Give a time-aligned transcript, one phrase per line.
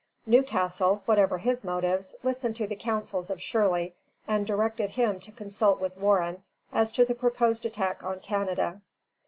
[0.25, 3.93] Newcastle, whatever his motives, listened to the counsels of Shirley,
[4.27, 6.41] and directed him to consult with Warren
[6.73, 8.81] as to the proposed attack on Canada.